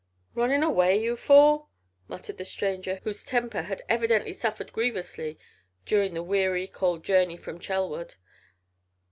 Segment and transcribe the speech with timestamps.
[0.33, 1.69] "Running away, you fool!"
[2.07, 5.37] muttered the stranger, whose temper had evidently suffered grievously
[5.85, 8.15] during the weary, cold journey from Chelwood.